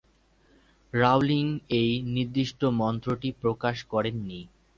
Rowling 0.93 1.45
এই 1.79 1.91
নির্দিষ্ট 2.15 2.61
মন্ত্রটি 2.81 3.29
প্রকাশ 3.41 3.77
করেননি। 3.83 4.39